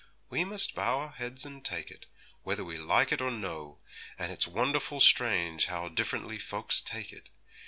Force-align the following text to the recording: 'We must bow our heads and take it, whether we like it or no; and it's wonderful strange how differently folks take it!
'We 0.31 0.45
must 0.45 0.73
bow 0.73 0.97
our 0.97 1.09
heads 1.11 1.45
and 1.45 1.63
take 1.63 1.91
it, 1.91 2.07
whether 2.41 2.65
we 2.65 2.79
like 2.79 3.11
it 3.11 3.21
or 3.21 3.29
no; 3.29 3.77
and 4.17 4.31
it's 4.31 4.47
wonderful 4.47 4.99
strange 4.99 5.67
how 5.67 5.89
differently 5.89 6.39
folks 6.39 6.81
take 6.81 7.13
it! 7.13 7.29